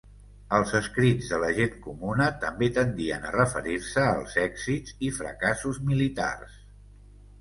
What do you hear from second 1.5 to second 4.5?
gent comuna, també tendien a referir-se als